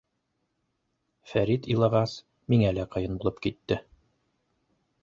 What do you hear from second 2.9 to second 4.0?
ҡыйын булып китте.